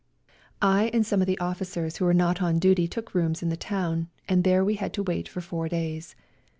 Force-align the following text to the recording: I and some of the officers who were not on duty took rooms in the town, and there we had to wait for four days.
I 0.63 0.89
and 0.95 1.05
some 1.05 1.21
of 1.21 1.27
the 1.27 1.37
officers 1.37 1.97
who 1.97 2.05
were 2.05 2.13
not 2.15 2.41
on 2.41 2.57
duty 2.57 2.87
took 2.87 3.13
rooms 3.13 3.43
in 3.43 3.49
the 3.49 3.55
town, 3.55 4.09
and 4.27 4.43
there 4.43 4.65
we 4.65 4.73
had 4.73 4.93
to 4.93 5.03
wait 5.03 5.29
for 5.29 5.41
four 5.41 5.69
days. 5.69 6.15